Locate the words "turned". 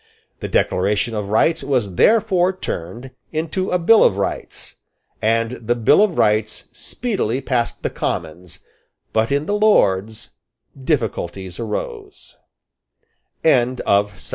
2.57-3.11